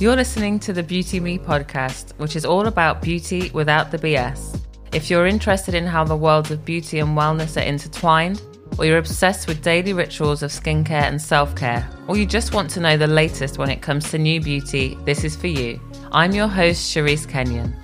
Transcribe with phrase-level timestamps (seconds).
[0.00, 4.58] You're listening to the Beauty Me podcast, which is all about beauty without the BS.
[4.94, 8.40] If you're interested in how the worlds of beauty and wellness are intertwined,
[8.78, 12.70] or you're obsessed with daily rituals of skincare and self care, or you just want
[12.70, 15.78] to know the latest when it comes to new beauty, this is for you.
[16.12, 17.76] I'm your host, Cherise Kenyon.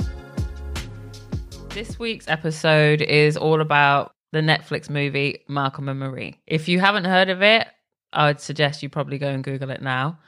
[1.69, 6.41] This week's episode is all about the Netflix movie Malcolm and Marie.
[6.47, 7.67] If you haven't heard of it,
[8.15, 10.19] I would suggest you probably go and Google it now.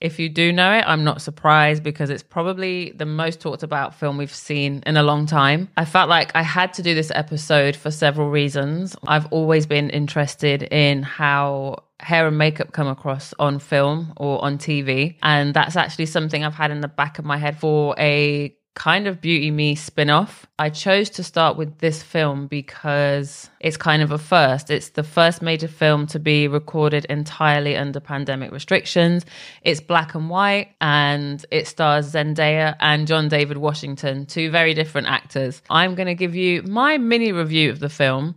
[0.00, 3.94] If you do know it, I'm not surprised because it's probably the most talked about
[3.94, 5.68] film we've seen in a long time.
[5.76, 8.96] I felt like I had to do this episode for several reasons.
[9.06, 14.56] I've always been interested in how hair and makeup come across on film or on
[14.56, 15.16] TV.
[15.22, 19.06] And that's actually something I've had in the back of my head for a kind
[19.06, 20.46] of Beauty Me spin off.
[20.58, 24.70] I chose to start with this film because it's kind of a first.
[24.70, 29.26] It's the first major film to be recorded entirely under pandemic restrictions.
[29.60, 35.08] It's black and white and it stars Zendaya and John David Washington, two very different
[35.08, 35.60] actors.
[35.68, 38.34] I'm going to give you my mini review of the film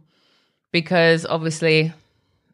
[0.73, 1.93] because obviously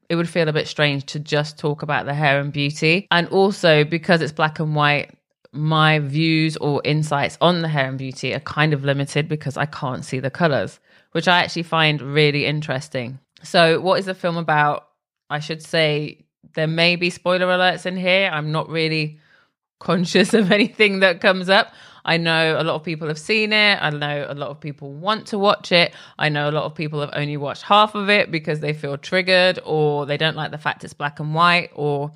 [0.09, 3.07] it would feel a bit strange to just talk about the hair and beauty.
[3.09, 5.09] And also because it's black and white,
[5.51, 9.65] my views or insights on the hair and beauty are kind of limited because I
[9.65, 10.79] can't see the colors,
[11.11, 13.19] which I actually find really interesting.
[13.43, 14.87] So, what is the film about?
[15.29, 18.29] I should say there may be spoiler alerts in here.
[18.31, 19.19] I'm not really
[19.79, 21.73] conscious of anything that comes up.
[22.05, 23.77] I know a lot of people have seen it.
[23.81, 25.93] I know a lot of people want to watch it.
[26.17, 28.97] I know a lot of people have only watched half of it because they feel
[28.97, 32.11] triggered or they don't like the fact it's black and white or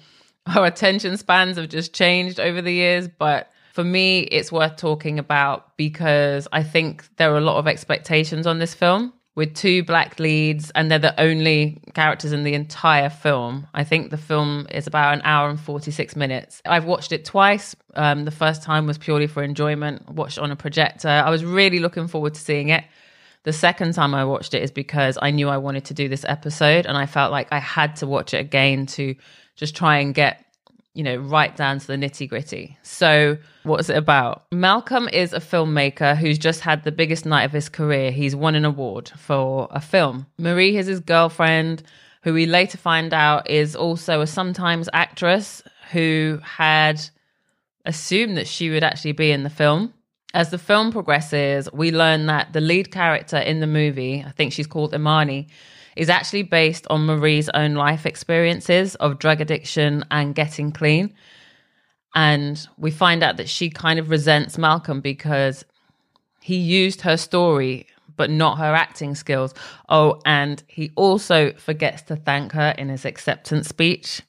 [0.56, 3.08] our attention spans have just changed over the years.
[3.08, 7.68] But for me, it's worth talking about because I think there are a lot of
[7.68, 12.54] expectations on this film with two black leads, and they're the only characters in the
[12.54, 13.68] entire film.
[13.74, 16.62] I think the film is about an hour and 46 minutes.
[16.66, 17.76] I've watched it twice.
[17.96, 21.10] Um, the first time was purely for enjoyment, watched on a projector.
[21.10, 22.84] I was really looking forward to seeing it.
[23.42, 26.26] The second time I watched it is because I knew I wanted to do this
[26.26, 29.16] episode, and I felt like I had to watch it again to
[29.56, 30.43] just try and get,
[30.94, 32.78] you know, right down to the nitty gritty.
[32.84, 34.46] So, what's it about?
[34.52, 38.12] Malcolm is a filmmaker who's just had the biggest night of his career.
[38.12, 40.28] He's won an award for a film.
[40.38, 41.84] Marie is his girlfriend,
[42.22, 47.02] who we later find out is also a sometimes actress who had
[47.86, 49.94] assumed that she would actually be in the film.
[50.34, 54.54] As the film progresses, we learn that the lead character in the movie, I think
[54.54, 55.48] she's called Imani,
[55.96, 61.14] is actually based on Marie's own life experiences of drug addiction and getting clean.
[62.16, 65.66] And we find out that she kind of resents Malcolm because
[66.42, 69.54] he used her story, but not her acting skills.
[69.90, 74.22] Oh, and he also forgets to thank her in his acceptance speech.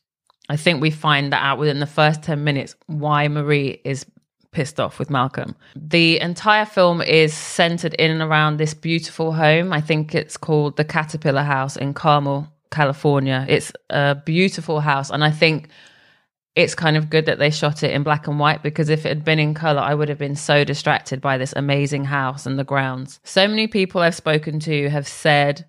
[0.48, 4.06] I think we find that out within the first 10 minutes why Marie is
[4.54, 5.54] pissed off with Malcolm.
[5.76, 9.72] The entire film is centered in and around this beautiful home.
[9.72, 13.44] I think it's called the Caterpillar House in Carmel, California.
[13.48, 15.10] It's a beautiful house.
[15.10, 15.68] And I think
[16.54, 19.08] it's kind of good that they shot it in black and white because if it
[19.08, 22.58] had been in color, I would have been so distracted by this amazing house and
[22.58, 23.18] the grounds.
[23.24, 25.66] So many people I've spoken to have said,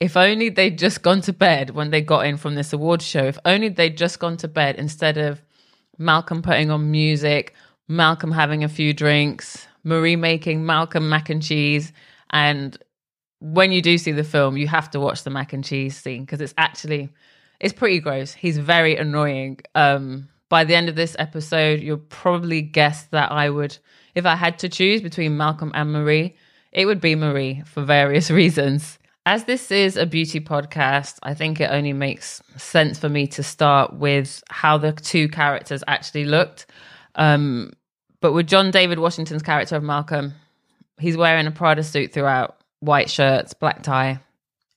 [0.00, 3.24] if only they'd just gone to bed when they got in from this award show,
[3.24, 5.42] if only they'd just gone to bed instead of
[5.98, 7.54] Malcolm putting on music
[7.90, 11.92] Malcolm having a few drinks, Marie making Malcolm mac and cheese.
[12.30, 12.78] And
[13.40, 16.24] when you do see the film, you have to watch the mac and cheese scene
[16.24, 17.10] because it's actually
[17.58, 18.32] it's pretty gross.
[18.32, 19.58] He's very annoying.
[19.74, 23.76] Um, by the end of this episode, you'll probably guess that I would,
[24.14, 26.36] if I had to choose between Malcolm and Marie,
[26.70, 29.00] it would be Marie for various reasons.
[29.26, 33.42] As this is a beauty podcast, I think it only makes sense for me to
[33.42, 36.66] start with how the two characters actually looked.
[37.16, 37.72] Um,
[38.20, 40.34] but with John David Washington's character of Malcolm,
[40.98, 44.20] he's wearing a Prada suit throughout, white shirts, black tie,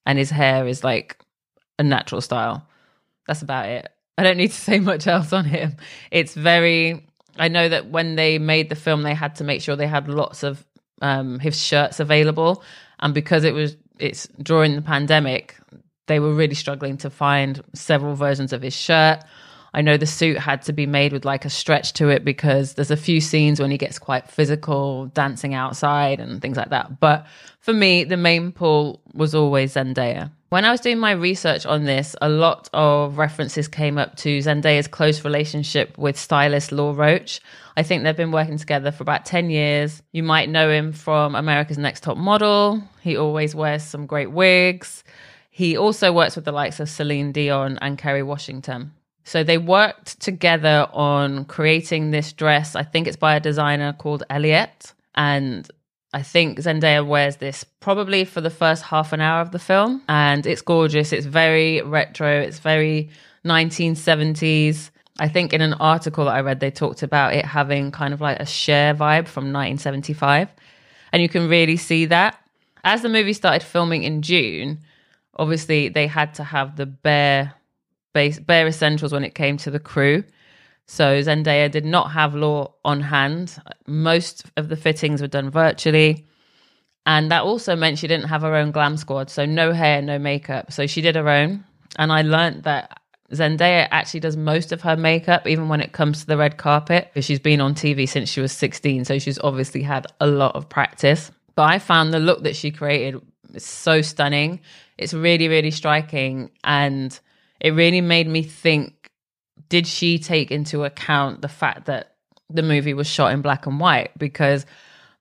[0.05, 1.17] and his hair is like
[1.79, 2.67] a natural style.
[3.27, 3.89] That's about it.
[4.17, 5.75] I don't need to say much else on him.
[6.11, 7.07] It's very.
[7.37, 10.07] I know that when they made the film, they had to make sure they had
[10.07, 10.63] lots of
[11.01, 12.63] um, his shirts available,
[12.99, 15.55] and because it was it's during the pandemic,
[16.07, 19.23] they were really struggling to find several versions of his shirt.
[19.73, 22.75] I know the suit had to be made with like a stretch to it because
[22.75, 26.99] there's a few scenes when he gets quite physical, dancing outside and things like that.
[26.99, 27.25] But
[27.59, 30.31] for me, the main pull was always Zendaya.
[30.49, 34.37] When I was doing my research on this, a lot of references came up to
[34.37, 37.41] Zendaya's close relationship with stylist Law Roach.
[37.75, 40.03] I think they've been working together for about 10 years.
[40.11, 42.83] You might know him from America's Next Top Model.
[43.01, 45.03] He always wears some great wigs.
[45.49, 48.91] He also works with the likes of Celine Dion and Kerry Washington.
[49.23, 52.75] So they worked together on creating this dress.
[52.75, 54.93] I think it's by a designer called Elliot.
[55.15, 55.69] And
[56.13, 60.01] I think Zendaya wears this probably for the first half an hour of the film.
[60.09, 61.13] And it's gorgeous.
[61.13, 62.41] It's very retro.
[62.41, 63.09] It's very
[63.45, 64.89] 1970s.
[65.19, 68.21] I think in an article that I read, they talked about it having kind of
[68.21, 70.49] like a Cher vibe from 1975.
[71.11, 72.39] And you can really see that.
[72.83, 74.79] As the movie started filming in June,
[75.35, 77.53] obviously they had to have the bare
[78.13, 80.23] base bare essentials when it came to the crew.
[80.85, 83.57] So Zendaya did not have Law on hand.
[83.87, 86.25] Most of the fittings were done virtually.
[87.05, 89.29] And that also meant she didn't have her own glam squad.
[89.29, 90.71] So no hair, no makeup.
[90.71, 91.63] So she did her own.
[91.97, 92.99] And I learned that
[93.31, 97.11] Zendaya actually does most of her makeup, even when it comes to the red carpet,
[97.19, 99.05] she's been on TV since she was 16.
[99.05, 101.31] So she's obviously had a lot of practice.
[101.55, 103.21] But I found the look that she created
[103.57, 104.59] so stunning.
[104.97, 106.51] It's really, really striking.
[106.63, 107.19] And
[107.63, 109.09] it really made me think
[109.69, 112.15] did she take into account the fact that
[112.49, 114.11] the movie was shot in black and white?
[114.17, 114.65] Because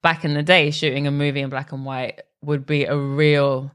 [0.02, 3.72] back in the day, shooting a movie in black and white would be a real,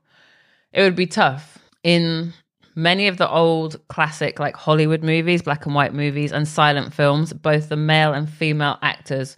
[0.73, 1.57] it would be tough.
[1.83, 2.33] In
[2.75, 7.31] many of the old classic, like Hollywood movies, black and white movies, and silent films,
[7.33, 9.37] both the male and female actors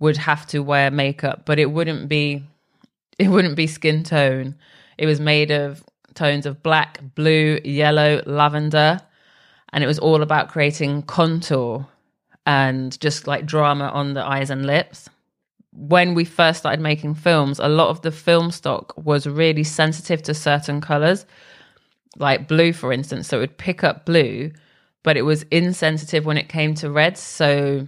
[0.00, 2.44] would have to wear makeup, but it wouldn't be
[3.18, 4.56] it wouldn't be skin tone.
[4.96, 5.82] It was made of
[6.18, 9.00] tones of black, blue, yellow, lavender,
[9.72, 11.86] and it was all about creating contour
[12.44, 15.08] and just like drama on the eyes and lips.
[15.72, 20.22] When we first started making films, a lot of the film stock was really sensitive
[20.22, 21.24] to certain colors,
[22.16, 23.28] like blue, for instance.
[23.28, 24.50] So it would pick up blue,
[25.04, 27.16] but it was insensitive when it came to red.
[27.16, 27.86] So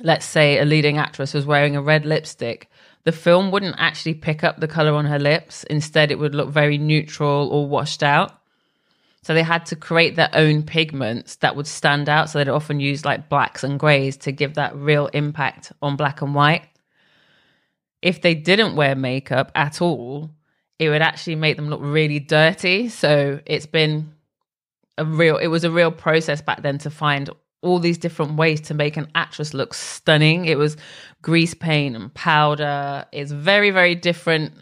[0.00, 2.70] let's say a leading actress was wearing a red lipstick
[3.04, 5.64] the film wouldn't actually pick up the color on her lips.
[5.64, 8.32] Instead, it would look very neutral or washed out.
[9.22, 12.30] So they had to create their own pigments that would stand out.
[12.30, 16.22] So they'd often use like blacks and grays to give that real impact on black
[16.22, 16.62] and white.
[18.00, 20.30] If they didn't wear makeup at all,
[20.78, 22.88] it would actually make them look really dirty.
[22.88, 24.14] So it's been
[24.96, 27.28] a real, it was a real process back then to find
[27.62, 30.46] all these different ways to make an actress look stunning.
[30.46, 30.76] It was
[31.22, 33.04] grease paint and powder.
[33.12, 34.52] It's very, very different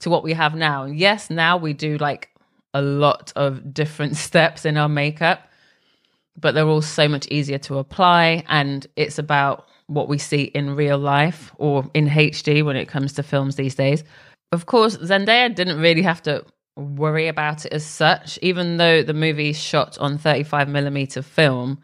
[0.00, 0.82] to what we have now.
[0.82, 2.30] And yes, now we do like
[2.74, 5.48] a lot of different steps in our makeup,
[6.38, 8.44] but they're all so much easier to apply.
[8.48, 13.12] And it's about what we see in real life or in HD when it comes
[13.14, 14.02] to films these days.
[14.50, 16.44] Of course, Zendaya didn't really have to
[16.76, 21.78] worry about it as such, even though the movie shot on 35 millimeter film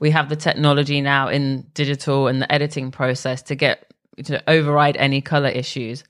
[0.00, 3.92] we have the technology now in digital and the editing process to get
[4.24, 6.04] to override any color issues.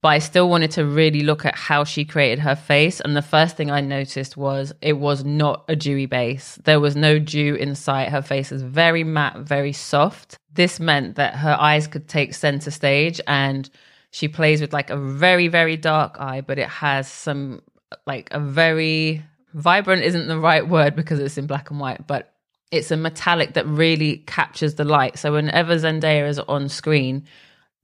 [0.00, 3.00] But I still wanted to really look at how she created her face.
[3.00, 6.56] And the first thing I noticed was it was not a dewy base.
[6.62, 8.10] There was no dew in sight.
[8.10, 10.38] Her face is very matte, very soft.
[10.52, 13.68] This meant that her eyes could take center stage and
[14.12, 17.60] she plays with like a very, very dark eye, but it has some
[18.06, 19.24] like a very
[19.54, 22.34] vibrant isn't the right word because it's in black and white, but
[22.70, 25.18] it's a metallic that really captures the light.
[25.18, 27.24] So whenever Zendaya is on screen,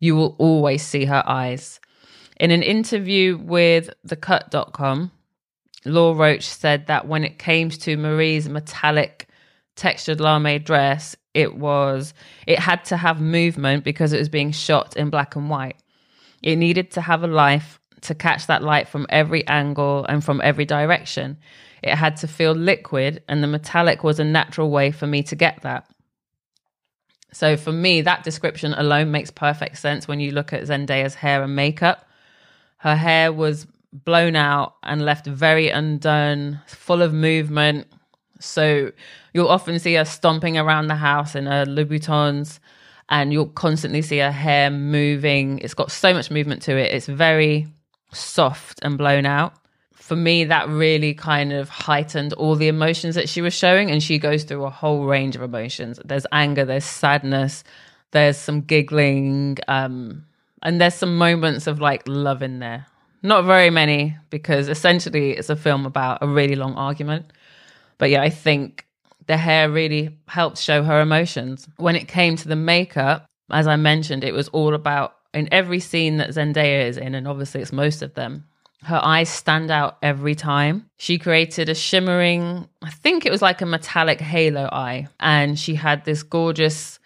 [0.01, 1.81] you will always see her eyes.
[2.39, 5.11] In an interview with thecut.com,
[5.87, 9.29] Law Roach said that when it came to Marie's metallic
[9.77, 12.15] textured lamé dress, it was
[12.47, 15.77] it had to have movement because it was being shot in black and white.
[16.43, 20.41] It needed to have a life to catch that light from every angle and from
[20.43, 21.39] every direction.
[21.83, 25.37] It had to feel liquid, and the metallic was a natural way for me to
[25.37, 25.87] get that.
[27.33, 31.43] So for me, that description alone makes perfect sense when you look at Zendaya's hair
[31.43, 32.07] and makeup.
[32.79, 37.87] Her hair was blown out and left very undone, full of movement.
[38.41, 38.93] So
[39.33, 42.61] you'll often see her stomping around the house in her Louboutins,
[43.09, 45.59] and you'll constantly see her hair moving.
[45.59, 46.93] It's got so much movement to it.
[46.93, 47.67] It's very
[48.15, 49.55] soft and blown out
[50.05, 53.91] for me, that really kind of heightened all the emotions that she was showing.
[53.91, 55.99] And she goes through a whole range of emotions.
[56.05, 57.65] There's anger, there's sadness,
[58.11, 60.27] there's some giggling, um,
[60.63, 62.85] and there's some moments of like love in there.
[63.23, 67.33] Not very many, because essentially it's a film about a really long argument.
[67.97, 68.87] But yeah, I think
[69.27, 71.67] the hair really helped show her emotions.
[71.79, 75.81] When it came to the makeup, as I mentioned, it was all about in every
[75.81, 78.45] scene that Zendaya is in, and obviously it's most of them,
[78.85, 80.89] her eyes stand out every time.
[80.99, 85.09] She created a shimmering, I think it was like a metallic halo eye.
[85.19, 86.99] And she had this gorgeous,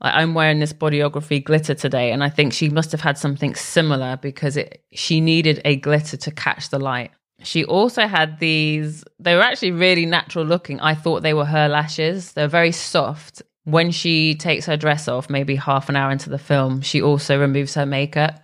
[0.00, 2.12] I'm wearing this bodyography glitter today.
[2.12, 6.18] And I think she must have had something similar because it, she needed a glitter
[6.18, 7.10] to catch the light.
[7.42, 10.78] She also had these, they were actually really natural looking.
[10.80, 12.32] I thought they were her lashes.
[12.34, 13.42] They're very soft.
[13.64, 17.38] When she takes her dress off, maybe half an hour into the film, she also
[17.38, 18.42] removes her makeup.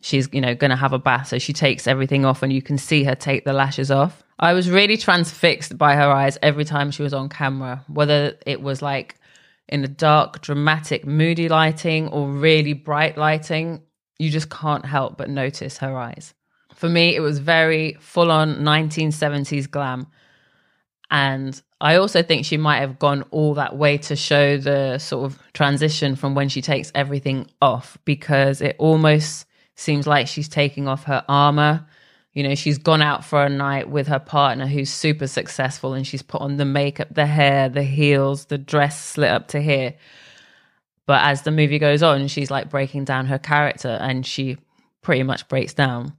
[0.00, 1.28] She's, you know, going to have a bath.
[1.28, 4.22] So she takes everything off and you can see her take the lashes off.
[4.38, 8.60] I was really transfixed by her eyes every time she was on camera, whether it
[8.60, 9.16] was like
[9.68, 13.82] in the dark, dramatic, moody lighting or really bright lighting.
[14.18, 16.34] You just can't help but notice her eyes.
[16.74, 20.06] For me, it was very full on 1970s glam.
[21.10, 25.26] And I also think she might have gone all that way to show the sort
[25.26, 30.88] of transition from when she takes everything off because it almost seems like she's taking
[30.88, 31.86] off her armor.
[32.32, 36.06] You know, she's gone out for a night with her partner who's super successful and
[36.06, 39.92] she's put on the makeup, the hair, the heels, the dress slit up to here.
[41.04, 44.56] But as the movie goes on, she's like breaking down her character and she
[45.02, 46.16] pretty much breaks down.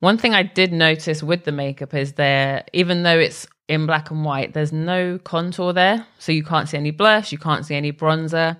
[0.00, 4.10] One thing I did notice with the makeup is there, even though it's in black
[4.10, 6.06] and white, there's no contour there.
[6.18, 8.58] So you can't see any blush, you can't see any bronzer.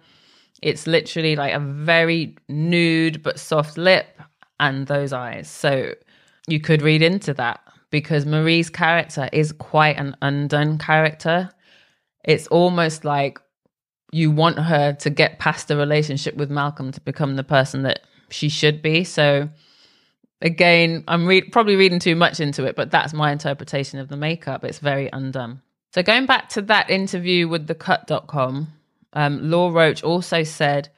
[0.62, 4.06] It's literally like a very nude but soft lip
[4.58, 5.50] and those eyes.
[5.50, 5.94] So
[6.46, 11.50] you could read into that because Marie's character is quite an undone character.
[12.24, 13.38] It's almost like
[14.10, 18.00] you want her to get past the relationship with Malcolm to become the person that
[18.30, 19.04] she should be.
[19.04, 19.48] So
[20.40, 24.16] again, I'm re- probably reading too much into it, but that's my interpretation of the
[24.16, 24.64] makeup.
[24.64, 25.62] It's very undone.
[25.94, 28.68] So going back to that interview with the cut.com,
[29.12, 30.88] um, Law Roach also said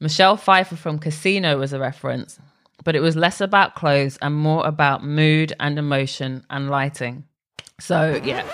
[0.00, 2.38] Michelle Pfeiffer from Casino was a reference,
[2.84, 7.24] but it was less about clothes and more about mood and emotion and lighting.
[7.80, 8.46] So, yeah.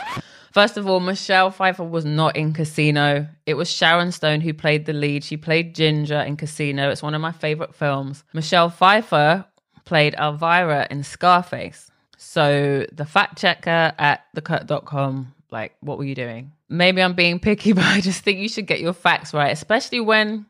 [0.52, 3.26] First of all, Michelle Pfeiffer was not in Casino.
[3.44, 5.24] It was Sharon Stone who played the lead.
[5.24, 6.90] She played Ginger in Casino.
[6.90, 8.22] It's one of my favorite films.
[8.32, 9.44] Michelle Pfeiffer
[9.84, 11.90] played Elvira in Scarface.
[12.16, 16.52] So the fact checker at thecut.com, like, what were you doing?
[16.68, 20.00] Maybe I'm being picky, but I just think you should get your facts right, especially
[20.00, 20.46] when,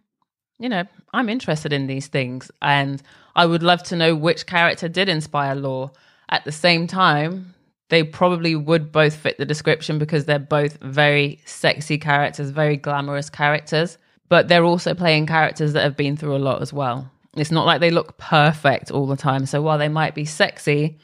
[0.59, 2.51] you know, I'm interested in these things.
[2.63, 3.03] And
[3.37, 5.93] I would love to know which character did inspire Law.
[6.29, 7.55] At the same time,
[7.91, 13.29] they probably would both fit the description because they're both very sexy characters, very glamorous
[13.29, 13.99] characters,
[14.29, 17.11] but they're also playing characters that have been through a lot as well.
[17.37, 19.47] It's not like they look perfect all the time.
[19.47, 20.99] So while they might be sexy,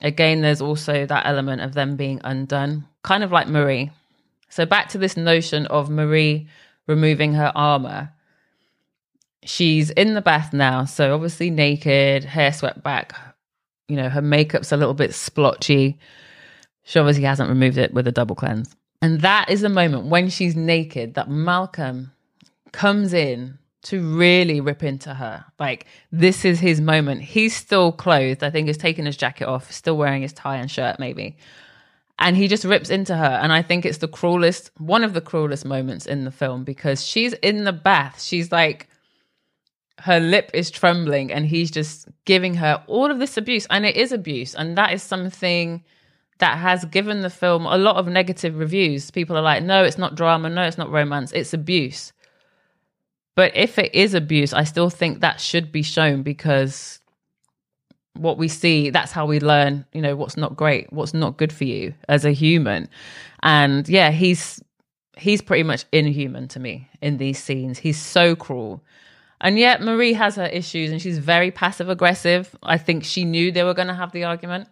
[0.00, 3.90] again, there's also that element of them being undone, kind of like Marie.
[4.48, 6.48] So back to this notion of Marie
[6.86, 8.12] removing her armor.
[9.44, 13.14] She's in the bath now, so obviously naked, hair swept back.
[13.88, 15.98] You know, her makeup's a little bit splotchy.
[16.82, 18.74] She obviously hasn't removed it with a double cleanse.
[19.00, 22.12] And that is the moment when she's naked that Malcolm
[22.72, 25.44] comes in to really rip into her.
[25.58, 27.22] Like this is his moment.
[27.22, 28.42] He's still clothed.
[28.42, 31.36] I think he's taking his jacket off, still wearing his tie and shirt, maybe.
[32.18, 33.38] And he just rips into her.
[33.42, 37.04] And I think it's the cruelest, one of the cruelest moments in the film because
[37.04, 38.22] she's in the bath.
[38.22, 38.88] She's like,
[40.00, 43.66] her lip is trembling and he's just giving her all of this abuse.
[43.70, 44.54] And it is abuse.
[44.54, 45.82] And that is something
[46.38, 49.10] that has given the film a lot of negative reviews.
[49.10, 50.50] People are like, no, it's not drama.
[50.50, 51.32] No, it's not romance.
[51.32, 52.12] It's abuse.
[53.34, 57.00] But if it is abuse, I still think that should be shown because
[58.14, 61.52] what we see, that's how we learn, you know, what's not great, what's not good
[61.52, 62.88] for you as a human.
[63.42, 64.60] And yeah, he's
[65.16, 67.78] he's pretty much inhuman to me in these scenes.
[67.78, 68.82] He's so cruel.
[69.40, 72.54] And yet Marie has her issues and she's very passive aggressive.
[72.62, 74.68] I think she knew they were going to have the argument.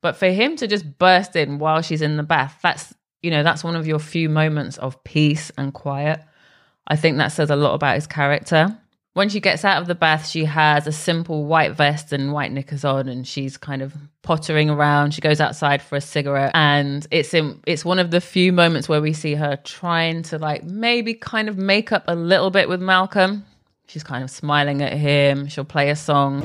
[0.00, 3.44] But for him to just burst in while she's in the bath, that's, you know,
[3.44, 6.20] that's one of your few moments of peace and quiet.
[6.86, 8.76] I think that says a lot about his character.
[9.14, 12.50] When she gets out of the bath, she has a simple white vest and white
[12.50, 15.12] knickers on, and she's kind of pottering around.
[15.12, 18.88] She goes outside for a cigarette, and it's in, it's one of the few moments
[18.88, 22.70] where we see her trying to like maybe kind of make up a little bit
[22.70, 23.44] with Malcolm.
[23.86, 25.46] She's kind of smiling at him.
[25.48, 26.40] She'll play a song.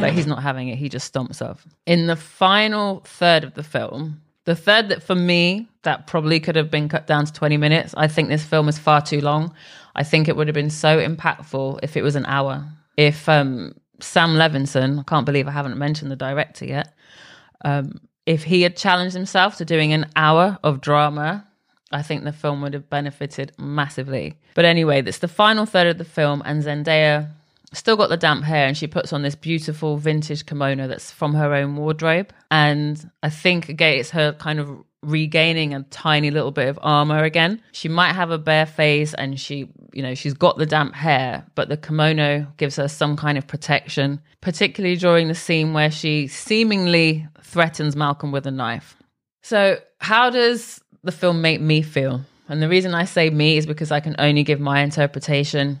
[0.00, 0.78] But he's not having it.
[0.78, 1.66] He just stomps off.
[1.84, 6.56] In the final third of the film, the third that for me, that probably could
[6.56, 7.92] have been cut down to 20 minutes.
[7.98, 9.52] I think this film is far too long.
[9.94, 12.66] I think it would have been so impactful if it was an hour.
[12.96, 16.94] If um, Sam Levinson, I can't believe I haven't mentioned the director yet,
[17.62, 21.46] um, if he had challenged himself to doing an hour of drama,
[21.92, 24.38] I think the film would have benefited massively.
[24.54, 27.28] But anyway, that's the final third of the film, and Zendaya
[27.72, 31.34] still got the damp hair and she puts on this beautiful vintage kimono that's from
[31.34, 34.70] her own wardrobe and i think again it's her kind of
[35.02, 39.38] regaining a tiny little bit of armor again she might have a bare face and
[39.38, 43.38] she you know, she's got the damp hair, but the kimono gives her some kind
[43.38, 48.96] of protection, particularly during the scene where she seemingly threatens Malcolm with a knife.
[49.42, 52.20] So, how does the film make me feel?
[52.48, 55.80] And the reason I say me is because I can only give my interpretation.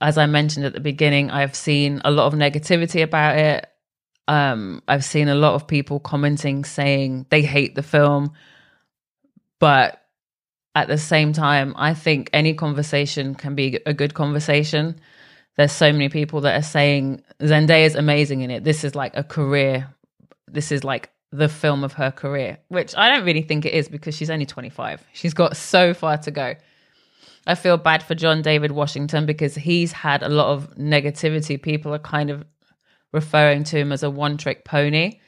[0.00, 3.66] As I mentioned at the beginning, I've seen a lot of negativity about it.
[4.28, 8.32] Um, I've seen a lot of people commenting saying they hate the film,
[9.58, 10.00] but
[10.74, 15.00] at the same time, I think any conversation can be a good conversation.
[15.56, 18.64] There's so many people that are saying Zendaya is amazing in it.
[18.64, 19.92] This is like a career.
[20.46, 23.88] This is like the film of her career, which I don't really think it is
[23.88, 25.04] because she's only 25.
[25.12, 26.54] She's got so far to go.
[27.46, 31.60] I feel bad for John David Washington because he's had a lot of negativity.
[31.60, 32.44] People are kind of
[33.12, 35.20] referring to him as a one trick pony.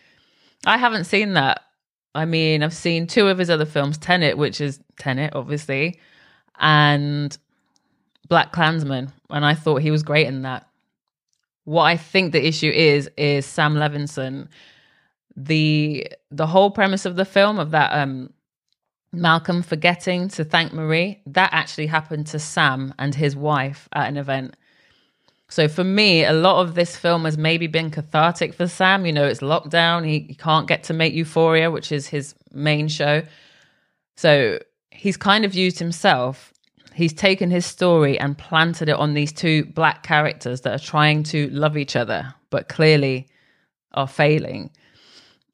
[0.67, 1.63] I haven't seen that.
[2.15, 5.99] I mean, I've seen two of his other films, Tenet, which is Tenet, obviously,
[6.59, 7.37] and
[8.29, 10.69] BlacKkKlansman, and I thought he was great in that.
[11.65, 14.49] What I think the issue is is Sam Levinson.
[15.37, 18.33] The the whole premise of the film of that um
[19.13, 24.17] Malcolm forgetting to thank Marie, that actually happened to Sam and his wife at an
[24.17, 24.57] event.
[25.49, 29.05] So for me, a lot of this film has maybe been cathartic for Sam.
[29.05, 30.07] You know, it's lockdown.
[30.07, 33.23] He, he can't get to make Euphoria, which is his main show.
[34.17, 34.59] So
[34.91, 36.55] he's kind of used himself.
[36.95, 41.23] He's taken his story and planted it on these two black characters that are trying
[41.25, 43.29] to love each other, but clearly
[43.93, 44.71] are failing.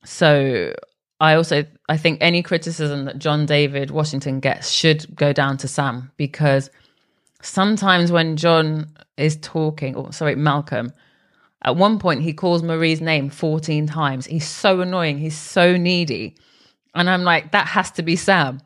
[0.04, 0.74] So
[1.20, 5.68] I also I think any criticism that John David Washington gets should go down to
[5.68, 6.70] Sam because
[7.42, 10.92] sometimes when John is talking, or sorry, Malcolm,
[11.62, 14.26] at one point he calls Marie's name 14 times.
[14.26, 15.18] He's so annoying.
[15.18, 16.36] He's so needy.
[16.94, 18.60] And I'm like, that has to be Sam.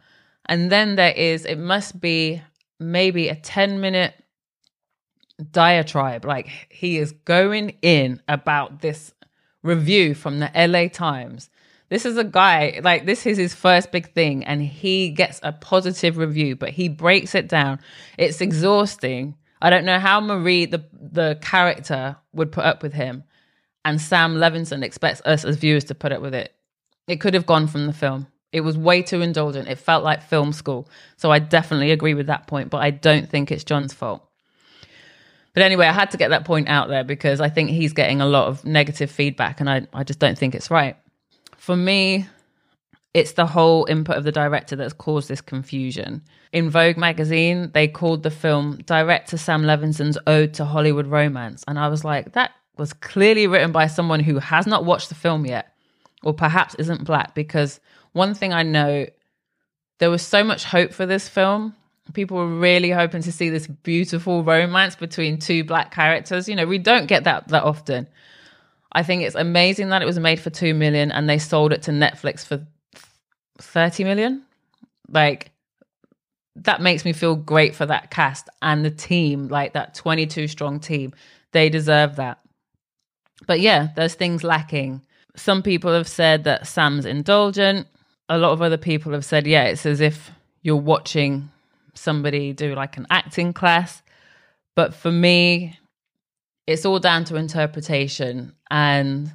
[0.46, 2.42] And then there is, it must be
[2.78, 4.14] maybe a 10 minute
[5.50, 6.24] diatribe.
[6.24, 9.12] Like he is going in about this
[9.62, 11.48] review from the LA Times
[11.92, 15.52] this is a guy, like, this is his first big thing, and he gets a
[15.52, 17.80] positive review, but he breaks it down.
[18.16, 19.34] It's exhausting.
[19.60, 23.24] I don't know how Marie, the, the character, would put up with him.
[23.84, 26.54] And Sam Levinson expects us as viewers to put up with it.
[27.08, 28.26] It could have gone from the film.
[28.52, 29.68] It was way too indulgent.
[29.68, 30.88] It felt like film school.
[31.18, 34.26] So I definitely agree with that point, but I don't think it's John's fault.
[35.52, 38.22] But anyway, I had to get that point out there because I think he's getting
[38.22, 40.96] a lot of negative feedback and I, I just don't think it's right
[41.62, 42.26] for me,
[43.14, 46.20] it's the whole input of the director that's caused this confusion.
[46.52, 51.62] In Vogue magazine, they called the film Director Sam Levinson's Ode to Hollywood Romance.
[51.68, 55.14] And I was like, that was clearly written by someone who has not watched the
[55.14, 55.72] film yet,
[56.24, 57.32] or perhaps isn't black.
[57.32, 57.78] Because
[58.10, 59.06] one thing I know,
[59.98, 61.76] there was so much hope for this film.
[62.12, 66.48] People were really hoping to see this beautiful romance between two black characters.
[66.48, 68.08] You know, we don't get that that often.
[68.92, 71.82] I think it's amazing that it was made for 2 million and they sold it
[71.82, 72.66] to Netflix for
[73.58, 74.42] 30 million.
[75.08, 75.50] Like
[76.56, 80.78] that makes me feel great for that cast and the team, like that 22 strong
[80.80, 81.12] team.
[81.52, 82.38] They deserve that.
[83.46, 85.02] But yeah, there's things lacking.
[85.36, 87.86] Some people have said that Sam's indulgent.
[88.28, 90.30] A lot of other people have said, yeah, it's as if
[90.62, 91.50] you're watching
[91.94, 94.02] somebody do like an acting class.
[94.74, 95.78] But for me,
[96.66, 98.52] it's all down to interpretation.
[98.70, 99.32] And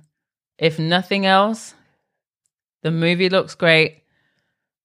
[0.58, 1.74] if nothing else,
[2.84, 4.04] the movie looks great.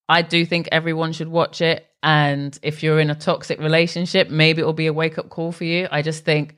[0.08, 1.86] I do think everyone should watch it.
[2.02, 5.64] And if you're in a toxic relationship, maybe it'll be a wake up call for
[5.64, 5.88] you.
[5.90, 6.56] I just think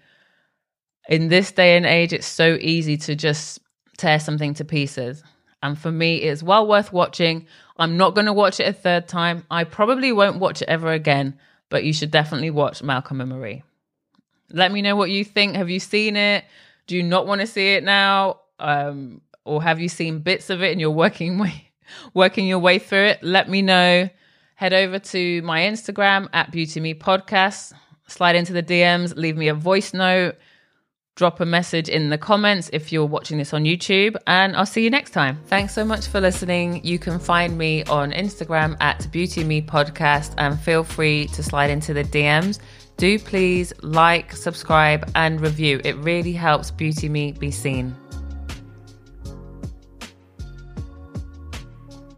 [1.08, 3.58] in this day and age, it's so easy to just
[3.98, 5.22] tear something to pieces.
[5.62, 7.46] And for me, it's well worth watching.
[7.76, 9.44] I'm not going to watch it a third time.
[9.50, 13.62] I probably won't watch it ever again, but you should definitely watch Malcolm and Marie.
[14.54, 15.56] Let me know what you think.
[15.56, 16.44] Have you seen it?
[16.86, 18.40] Do you not want to see it now?
[18.60, 21.72] Um, or have you seen bits of it and you're working way,
[22.14, 23.22] working your way through it?
[23.22, 24.08] Let me know.
[24.54, 27.72] Head over to my Instagram at Beauty Me Podcast.
[28.06, 30.36] Slide into the DMs, leave me a voice note,
[31.16, 34.84] drop a message in the comments if you're watching this on YouTube, and I'll see
[34.84, 35.40] you next time.
[35.46, 36.84] Thanks so much for listening.
[36.84, 41.70] You can find me on Instagram at Beauty Me Podcast and feel free to slide
[41.70, 42.60] into the DMs
[42.96, 45.80] do please like, subscribe, and review.
[45.84, 47.94] It really helps Beauty Me be seen.